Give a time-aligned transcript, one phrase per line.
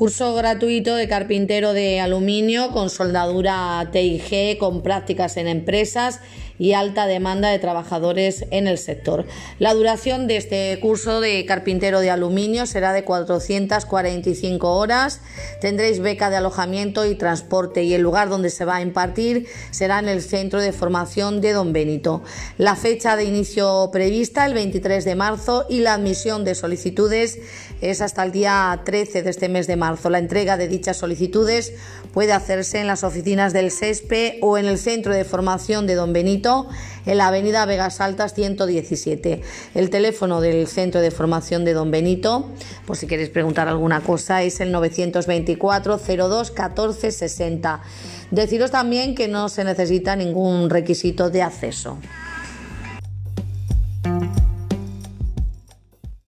[0.00, 6.20] Curso gratuito de carpintero de aluminio con soldadura TIG, con prácticas en empresas
[6.58, 9.26] y alta demanda de trabajadores en el sector.
[9.58, 15.20] La duración de este curso de carpintero de aluminio será de 445 horas.
[15.60, 19.98] Tendréis beca de alojamiento y transporte y el lugar donde se va a impartir será
[19.98, 22.22] en el Centro de Formación de Don Benito.
[22.58, 27.38] La fecha de inicio prevista el 23 de marzo y la admisión de solicitudes
[27.80, 29.89] es hasta el día 13 de este mes de marzo.
[30.10, 31.72] La entrega de dichas solicitudes
[32.12, 36.12] puede hacerse en las oficinas del SESPE o en el Centro de Formación de Don
[36.12, 36.68] Benito
[37.06, 39.42] en la Avenida Vegas Altas 117.
[39.74, 42.50] El teléfono del Centro de Formación de Don Benito,
[42.86, 47.82] por si queréis preguntar alguna cosa, es el 924 02 14 60.
[48.30, 51.98] Deciros también que no se necesita ningún requisito de acceso.